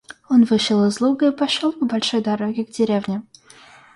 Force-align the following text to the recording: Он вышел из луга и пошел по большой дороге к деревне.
Он 0.31 0.45
вышел 0.45 0.83
из 0.87 0.99
луга 0.99 1.27
и 1.27 1.31
пошел 1.37 1.71
по 1.73 1.85
большой 1.85 2.23
дороге 2.23 2.65
к 2.65 2.71
деревне. 2.71 3.21